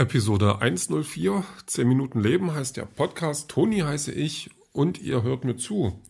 [0.00, 3.50] Episode 104, 10 Minuten Leben heißt der Podcast.
[3.50, 6.00] Toni heiße ich und ihr hört mir zu.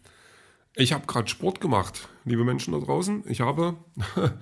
[0.77, 3.25] Ich habe gerade Sport gemacht, liebe Menschen da draußen.
[3.27, 3.79] Ich habe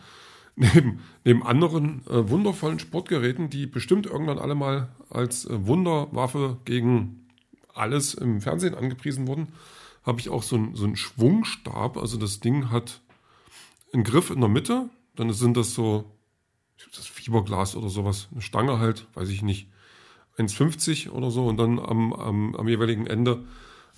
[0.55, 7.27] neben, neben anderen äh, wundervollen Sportgeräten, die bestimmt irgendwann alle mal als äh, Wunderwaffe gegen
[7.73, 9.55] alles im Fernsehen angepriesen wurden,
[10.03, 11.97] habe ich auch so, ein, so einen Schwungstab.
[11.97, 13.01] Also das Ding hat
[13.95, 16.18] einen Griff in der Mitte, dann sind das so
[16.95, 19.69] das Fiberglas oder sowas, eine Stange halt, weiß ich nicht,
[20.39, 23.45] 1,50 oder so und dann am, am, am jeweiligen Ende,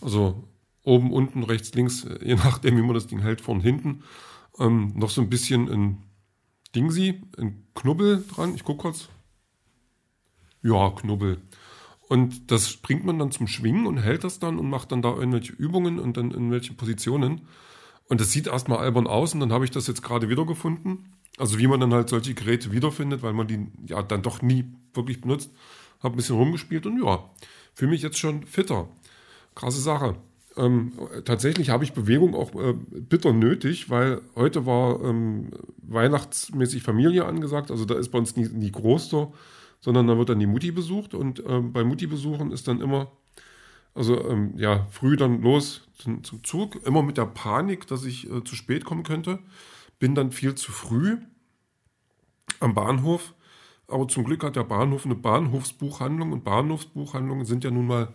[0.01, 0.49] also
[0.83, 4.03] oben, unten, rechts, links, je nachdem, wie man das Ding hält, vorn, hinten,
[4.59, 6.03] ähm, noch so ein bisschen ein
[6.75, 8.55] Dingsi, ein Knubbel dran.
[8.55, 9.09] Ich gucke kurz.
[10.63, 11.41] Ja, Knubbel.
[12.09, 15.11] Und das bringt man dann zum Schwingen und hält das dann und macht dann da
[15.11, 17.43] irgendwelche Übungen und dann in welchen Positionen.
[18.11, 21.07] Und das sieht erstmal albern aus und dann habe ich das jetzt gerade wiedergefunden
[21.41, 24.67] also wie man dann halt solche Geräte wiederfindet, weil man die ja dann doch nie
[24.93, 25.51] wirklich benutzt.
[26.01, 27.25] Habe ein bisschen rumgespielt und ja,
[27.75, 28.89] fühle mich jetzt schon fitter.
[29.55, 30.17] Krasse Sache.
[30.57, 30.93] Ähm,
[31.25, 35.51] tatsächlich habe ich Bewegung auch äh, bitter nötig, weil heute war ähm,
[35.83, 37.71] weihnachtsmäßig Familie angesagt.
[37.71, 39.33] Also da ist bei uns nie, nie groß so,
[39.81, 43.13] sondern da wird dann die Mutti besucht und ähm, bei Mutti-Besuchen ist dann immer,
[44.01, 48.31] also ähm, ja, früh dann los zum, zum, Zug, immer mit der Panik, dass ich
[48.31, 49.41] äh, zu spät kommen könnte.
[49.99, 51.19] Bin dann viel zu früh
[52.61, 53.35] am Bahnhof.
[53.89, 58.15] Aber zum Glück hat der Bahnhof eine Bahnhofsbuchhandlung und Bahnhofsbuchhandlungen sind ja nun mal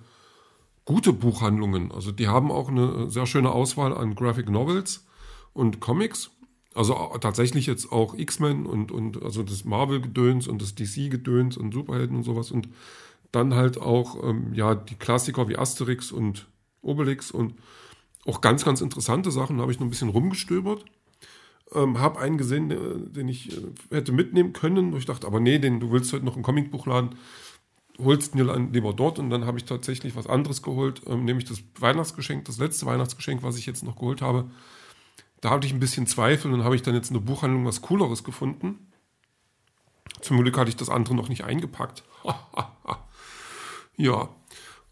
[0.85, 1.91] gute Buchhandlungen.
[1.91, 5.05] Also die haben auch eine sehr schöne Auswahl an Graphic Novels
[5.53, 6.31] und Comics.
[6.73, 12.17] Also tatsächlich jetzt auch X-Men und, und also das Marvel-Gedöns und das DC-Gedöns und Superhelden
[12.17, 12.49] und sowas.
[12.49, 12.69] Und
[13.35, 16.47] dann halt auch ähm, ja die Klassiker wie Asterix und
[16.81, 17.55] Obelix und
[18.25, 19.57] auch ganz, ganz interessante Sachen.
[19.57, 20.85] Da habe ich noch ein bisschen rumgestöbert.
[21.73, 22.69] Ähm, habe einen gesehen,
[23.13, 24.95] den ich äh, hätte mitnehmen können.
[24.95, 27.15] Ich dachte, aber nee, den, du willst heute noch ein Comicbuch laden,
[27.99, 29.19] holst ihn lieber dort.
[29.19, 33.43] Und dann habe ich tatsächlich was anderes geholt, ähm, nämlich das Weihnachtsgeschenk, das letzte Weihnachtsgeschenk,
[33.43, 34.49] was ich jetzt noch geholt habe.
[35.41, 37.81] Da hatte ich ein bisschen Zweifel und habe ich dann jetzt in der Buchhandlung was
[37.81, 38.91] Cooleres gefunden.
[40.21, 42.03] Zum Glück hatte ich das andere noch nicht eingepackt.
[43.97, 44.29] ja,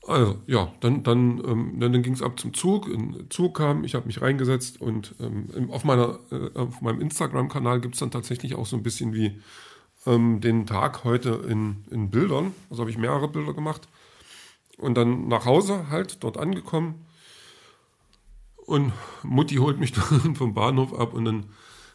[0.06, 2.88] also ja, dann, dann, ähm, dann, dann ging es ab zum Zug.
[2.88, 7.80] Ein Zug kam, ich habe mich reingesetzt und ähm, auf, meiner, äh, auf meinem Instagram-Kanal
[7.80, 9.40] gibt es dann tatsächlich auch so ein bisschen wie
[10.06, 12.54] ähm, den Tag heute in, in Bildern.
[12.70, 13.88] Also habe ich mehrere Bilder gemacht.
[14.78, 17.06] Und dann nach Hause halt, dort angekommen.
[18.66, 18.92] Und
[19.24, 21.46] Mutti holt mich dann vom Bahnhof ab und dann,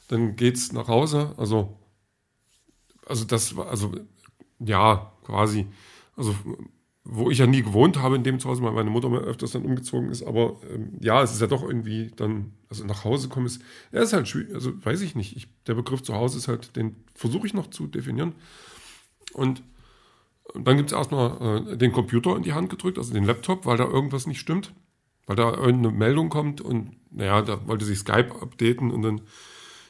[0.08, 1.34] dann es nach Hause.
[1.36, 1.76] Also,
[3.04, 3.92] also das war, also
[4.60, 5.66] ja, quasi.
[6.16, 6.34] Also
[7.10, 9.64] wo ich ja nie gewohnt habe in dem Zuhause, weil meine Mutter mal öfters dann
[9.64, 10.22] umgezogen ist.
[10.22, 14.02] Aber ähm, ja, es ist ja doch irgendwie dann, also nach Hause kommen ist, er
[14.02, 15.34] ist halt schwierig, also weiß ich nicht.
[15.34, 18.34] Ich, der Begriff zu Hause ist halt, den versuche ich noch zu definieren.
[19.32, 19.62] Und
[20.54, 23.78] dann gibt es erstmal äh, den Computer in die Hand gedrückt, also den Laptop, weil
[23.78, 24.74] da irgendwas nicht stimmt.
[25.26, 29.22] Weil da irgendeine Meldung kommt und naja, da wollte sich Skype updaten und dann,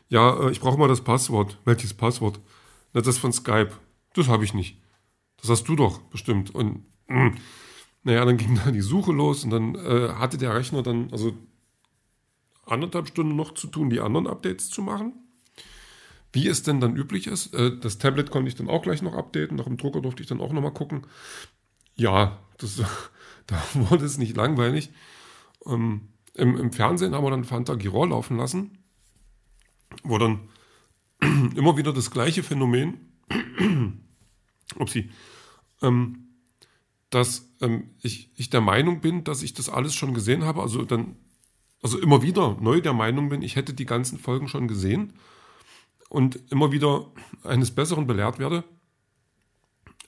[0.08, 1.58] ja, äh, ich brauche mal das Passwort.
[1.64, 2.40] Welches Passwort?
[2.92, 3.72] Na, das von Skype.
[4.14, 4.80] Das habe ich nicht.
[5.40, 6.54] Das hast du doch bestimmt.
[6.54, 7.34] Und hm.
[8.04, 11.36] Naja, dann ging da die Suche los und dann äh, hatte der Rechner dann also
[12.64, 15.14] anderthalb Stunden noch zu tun, die anderen Updates zu machen.
[16.32, 19.14] Wie es denn dann üblich ist, äh, das Tablet konnte ich dann auch gleich noch
[19.14, 21.06] updaten, nach dem Drucker durfte ich dann auch nochmal gucken.
[21.97, 22.76] Ja, das,
[23.47, 24.91] da wurde es nicht langweilig.
[25.66, 28.78] Ähm, im, im, Fernsehen haben wir dann Fanta Girol laufen lassen,
[30.04, 30.48] wo dann
[31.20, 33.12] immer wieder das gleiche Phänomen,
[34.78, 35.10] upsie,
[35.82, 36.28] ähm,
[37.10, 40.84] dass ähm, ich, ich der Meinung bin, dass ich das alles schon gesehen habe, also
[40.84, 41.16] dann,
[41.82, 45.14] also immer wieder neu der Meinung bin, ich hätte die ganzen Folgen schon gesehen
[46.08, 47.06] und immer wieder
[47.44, 48.64] eines Besseren belehrt werde.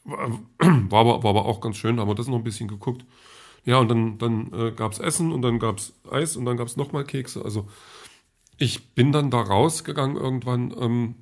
[0.04, 3.04] War aber, war aber auch ganz schön, da haben wir das noch ein bisschen geguckt.
[3.64, 6.56] Ja, und dann, dann äh, gab es Essen und dann gab es Eis und dann
[6.56, 7.44] gab es nochmal Kekse.
[7.44, 7.68] Also
[8.56, 11.14] ich bin dann da rausgegangen irgendwann ähm,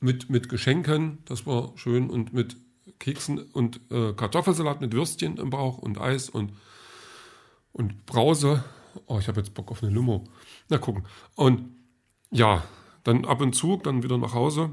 [0.00, 2.56] mit, mit Geschenken, das war schön, und mit
[2.98, 6.52] Keksen und äh, Kartoffelsalat mit Würstchen im Bauch und Eis und,
[7.72, 8.64] und Brause.
[9.06, 10.24] Oh, ich habe jetzt Bock auf eine Limo.
[10.68, 11.04] Na gucken.
[11.34, 11.68] Und
[12.30, 12.64] ja,
[13.04, 14.70] dann ab und zu, dann wieder nach Hause.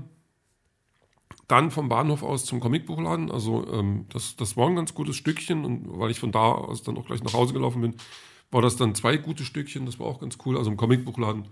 [1.48, 3.32] Dann vom Bahnhof aus zum Comicbuchladen.
[3.32, 5.64] Also ähm, das, das war ein ganz gutes Stückchen.
[5.64, 7.96] Und weil ich von da aus dann auch gleich nach Hause gelaufen bin,
[8.52, 9.86] war das dann zwei gute Stückchen.
[9.86, 10.58] Das war auch ganz cool.
[10.58, 11.48] Also im Comicbuchladen.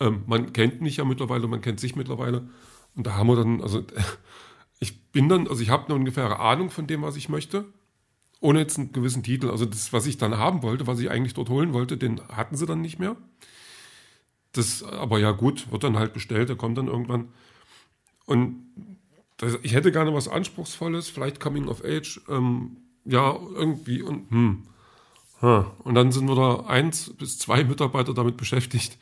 [0.00, 2.48] Ähm, man kennt mich ja mittlerweile, man kennt sich mittlerweile.
[2.94, 3.82] Und da haben wir dann, also
[5.16, 7.64] bin dann, also ich habe eine ungefähre Ahnung von dem, was ich möchte,
[8.40, 9.48] ohne jetzt einen gewissen Titel.
[9.48, 12.54] Also das, was ich dann haben wollte, was ich eigentlich dort holen wollte, den hatten
[12.54, 13.16] sie dann nicht mehr.
[14.52, 17.28] Das, aber ja gut, wird dann halt bestellt, der kommt dann irgendwann.
[18.26, 18.66] Und
[19.38, 22.76] das, ich hätte gerne was Anspruchsvolles, vielleicht Coming of Age, ähm,
[23.06, 24.64] ja, irgendwie und hm.
[25.40, 28.98] Und dann sind wir da eins bis zwei Mitarbeiter damit beschäftigt,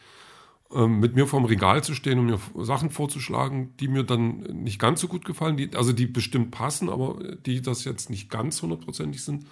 [0.71, 5.01] mit mir vorm Regal zu stehen und mir Sachen vorzuschlagen, die mir dann nicht ganz
[5.01, 9.23] so gut gefallen, die, also die bestimmt passen, aber die das jetzt nicht ganz hundertprozentig
[9.23, 9.47] sind.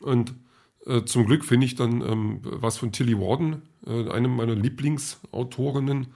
[0.00, 0.34] Und
[0.86, 6.08] äh, zum Glück finde ich dann ähm, was von Tilly Warden, äh, eine meiner Lieblingsautorinnen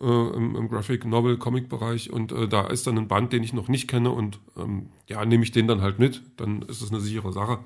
[0.00, 3.42] äh, im, im, Graphic Novel Comic Bereich und äh, da ist dann ein Band, den
[3.42, 6.82] ich noch nicht kenne und ähm, ja, nehme ich den dann halt mit, dann ist
[6.82, 7.60] das eine sichere Sache,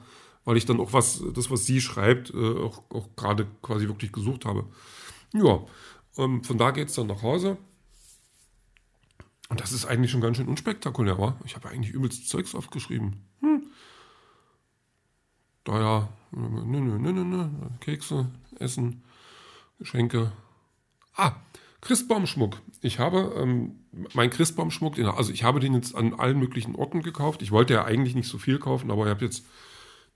[0.45, 4.13] weil ich dann auch was, das was sie schreibt, äh, auch, auch gerade quasi wirklich
[4.13, 4.65] gesucht habe.
[5.37, 5.65] Ja,
[6.19, 7.59] ähm, von da geht es dann nach Hause.
[9.49, 11.39] Und das ist eigentlich schon ganz schön unspektakulär, wa?
[11.45, 13.25] Ich habe eigentlich übelst Zeugs aufgeschrieben.
[13.41, 13.71] Hm.
[15.65, 17.49] Da ja, nö, nö, nö, nö,
[17.81, 19.03] Kekse, Essen,
[19.79, 20.33] Geschenke.
[21.15, 21.33] Ah,
[21.81, 22.61] Christbaumschmuck.
[22.81, 23.85] Ich habe ähm,
[24.15, 27.43] mein Christbaumschmuck, also ich habe den jetzt an allen möglichen Orten gekauft.
[27.43, 29.47] Ich wollte ja eigentlich nicht so viel kaufen, aber ich habe jetzt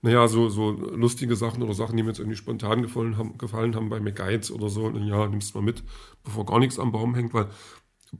[0.01, 3.75] naja, so, so lustige Sachen oder Sachen, die mir jetzt irgendwie spontan gefallen haben, gefallen
[3.75, 5.83] haben bei McGuides oder so, ja, nimmst mal mit,
[6.23, 7.47] bevor gar nichts am Baum hängt, weil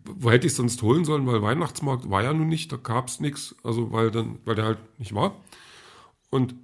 [0.03, 3.19] wo hätte ich sonst holen sollen, weil Weihnachtsmarkt war ja nun nicht, da gab es
[3.19, 5.35] nichts, also weil dann, weil der halt nicht war.
[6.29, 6.55] Und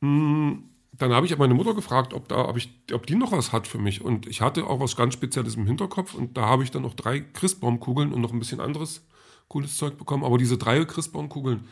[0.00, 3.32] mh, hm, dann habe ich meine Mutter gefragt, ob, da, ob, ich, ob die noch
[3.32, 4.02] was hat für mich.
[4.02, 6.94] Und ich hatte auch was ganz Spezielles im Hinterkopf und da habe ich dann noch
[6.94, 9.06] drei Christbaumkugeln und noch ein bisschen anderes
[9.48, 10.24] cooles Zeug bekommen.
[10.24, 11.66] Aber diese drei Christbaumkugeln,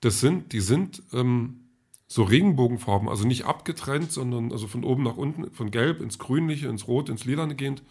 [0.00, 1.69] das sind, die sind ähm,
[2.12, 6.66] so Regenbogenfarben, also nicht abgetrennt, sondern also von oben nach unten, von gelb ins grünliche,
[6.66, 7.84] ins rot, ins lilane gehend,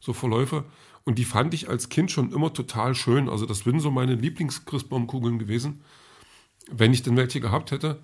[0.00, 0.64] so Verläufe.
[1.04, 3.28] Und die fand ich als Kind schon immer total schön.
[3.28, 5.82] Also das sind so meine Lieblings-Christbaumkugeln gewesen,
[6.68, 8.02] wenn ich denn welche gehabt hätte.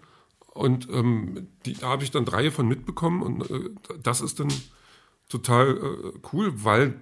[0.55, 3.71] Und ähm, die, da habe ich dann drei von mitbekommen und äh,
[4.01, 4.53] das ist dann
[5.29, 7.01] total äh, cool, weil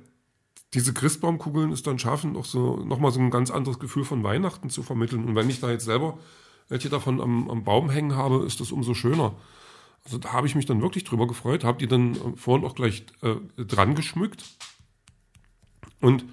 [0.72, 4.70] diese Christbaumkugeln es dann schaffen, auch so nochmal so ein ganz anderes Gefühl von Weihnachten
[4.70, 5.26] zu vermitteln.
[5.26, 6.18] Und wenn ich da jetzt selber
[6.68, 9.34] welche davon am, am Baum hängen habe, ist das umso schöner.
[10.04, 12.74] Also da habe ich mich dann wirklich drüber gefreut, habe die dann äh, vorhin auch
[12.74, 14.44] gleich äh, dran geschmückt
[16.00, 16.24] und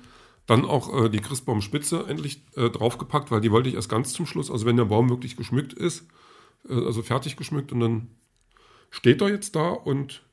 [0.46, 4.26] dann auch äh, die Christbaumspitze endlich äh, draufgepackt, weil die wollte ich erst ganz zum
[4.26, 6.08] Schluss, also wenn der Baum wirklich geschmückt ist,
[6.68, 8.08] äh, also fertig geschmückt und dann
[8.90, 10.24] steht er jetzt da und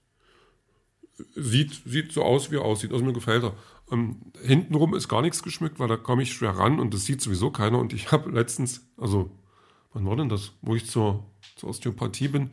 [1.34, 2.92] sieht, sieht so aus, wie er aussieht.
[2.92, 3.54] Also mir gefällt er.
[3.90, 7.20] Ähm, hintenrum ist gar nichts geschmückt, weil da komme ich schwer ran und das sieht
[7.20, 7.78] sowieso keiner.
[7.78, 9.30] Und ich habe letztens, also
[9.98, 11.24] wann war denn das, wo ich zur,
[11.56, 12.50] zur Osteopathie bin,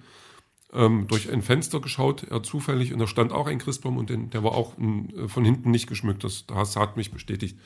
[0.74, 4.30] ähm, durch ein Fenster geschaut, er zufällig, und da stand auch ein Christbaum und den,
[4.31, 6.24] der war auch m, äh, von hinten nicht geschmückt.
[6.24, 7.57] Das, das hat mich bestätigt.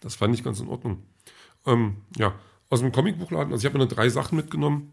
[0.00, 1.02] Das fand ich ganz in Ordnung.
[1.66, 2.34] Ähm, ja,
[2.70, 4.92] aus dem Comicbuchladen, also ich habe mir drei Sachen mitgenommen.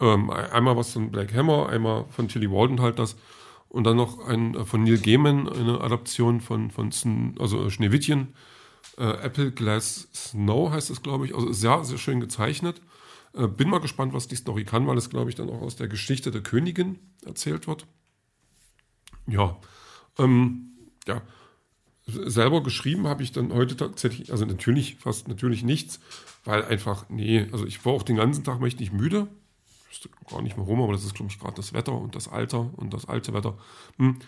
[0.00, 3.16] Ähm, einmal was von Black Hammer, einmal von Tilly Walden halt das
[3.68, 6.90] und dann noch ein äh, von Neil Gaiman, eine Adaption von, von
[7.38, 8.34] also Schneewittchen.
[8.98, 11.34] Äh, Apple Glass Snow heißt es, glaube ich.
[11.34, 12.80] Also sehr, sehr schön gezeichnet.
[13.34, 15.76] Äh, bin mal gespannt, was die Story kann, weil es, glaube ich, dann auch aus
[15.76, 17.86] der Geschichte der Königin erzählt wird.
[19.26, 19.58] Ja,
[20.18, 20.72] ähm,
[21.06, 21.22] ja.
[22.06, 26.00] Selber geschrieben habe ich dann heute tatsächlich, also natürlich fast natürlich nichts,
[26.44, 29.26] weil einfach, nee, also ich war auch den ganzen Tag mächtig müde.
[29.66, 32.28] Ich wüsste gar nicht warum, aber das ist, glaube ich, gerade das Wetter und das
[32.28, 33.56] Alter und das alte Wetter.
[33.96, 34.18] Hm.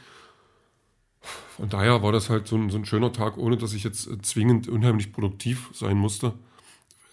[1.57, 4.07] Von daher war das halt so ein, so ein schöner Tag, ohne dass ich jetzt
[4.07, 6.33] äh, zwingend unheimlich produktiv sein musste.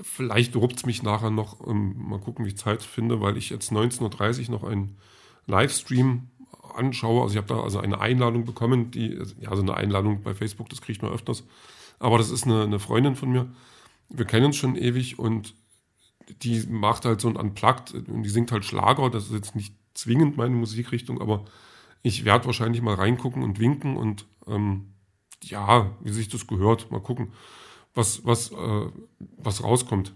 [0.02, 3.50] Vielleicht ruppt es mich nachher noch, ähm, mal gucken, wie ich Zeit finde, weil ich
[3.50, 4.98] jetzt 19.30 Uhr noch einen
[5.46, 6.30] Livestream
[6.76, 7.22] anschaue.
[7.22, 10.70] Also ich habe da also eine Einladung bekommen, die, ja, also eine Einladung bei Facebook,
[10.70, 11.44] das kriegt man öfters.
[12.00, 13.54] Aber das ist eine, eine Freundin von mir.
[14.10, 15.54] Wir kennen uns schon ewig und
[16.42, 19.10] die macht halt so ein Unplugged und die singt halt Schlager.
[19.10, 21.46] Das ist jetzt nicht zwingend meine Musikrichtung, aber
[22.02, 24.94] ich werde wahrscheinlich mal reingucken und winken und ähm,
[25.44, 27.32] ja, wie sich das gehört, mal gucken
[27.94, 28.90] was, was, äh,
[29.38, 30.14] was rauskommt.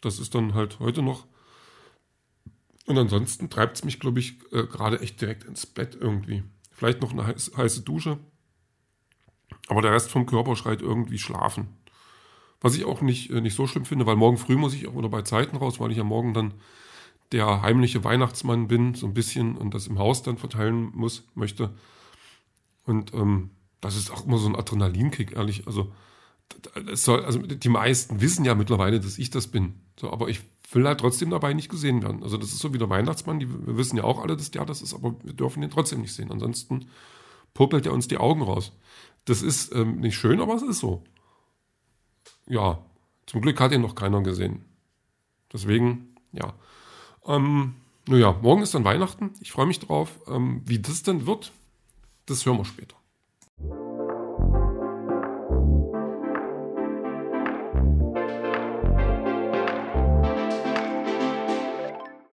[0.00, 1.26] Das ist dann halt heute noch.
[2.86, 6.42] Und ansonsten treibt es mich, glaube ich, äh, gerade echt direkt ins Bett irgendwie.
[6.72, 8.18] Vielleicht noch eine heiße, heiße Dusche.
[9.68, 11.68] Aber der Rest vom Körper schreit irgendwie schlafen.
[12.60, 14.96] Was ich auch nicht, äh, nicht so schlimm finde, weil morgen früh muss ich auch
[14.96, 16.54] wieder bei Zeiten raus, weil ich ja morgen dann
[17.32, 21.72] der heimliche Weihnachtsmann bin, so ein bisschen und das im Haus dann verteilen muss, möchte.
[22.84, 25.66] Und ähm, das ist auch immer so ein Adrenalinkick, ehrlich.
[25.66, 25.92] Also
[26.92, 29.74] soll, also die meisten wissen ja mittlerweile, dass ich das bin.
[29.98, 30.40] So, aber ich
[30.72, 32.22] will halt trotzdem dabei nicht gesehen werden.
[32.22, 34.64] Also das ist so wie der Weihnachtsmann, die, wir wissen ja auch alle, dass der
[34.64, 36.30] das ist, aber wir dürfen ihn trotzdem nicht sehen.
[36.30, 36.86] Ansonsten
[37.54, 38.72] popelt er uns die Augen raus.
[39.24, 41.04] Das ist ähm, nicht schön, aber es ist so.
[42.46, 42.84] Ja,
[43.26, 44.64] zum Glück hat ihn noch keiner gesehen.
[45.52, 46.54] Deswegen, ja.
[47.26, 47.74] Ähm,
[48.06, 49.34] naja, morgen ist dann Weihnachten.
[49.40, 50.18] Ich freue mich drauf.
[50.26, 51.52] Ähm, wie das denn wird,
[52.26, 52.96] das hören wir später.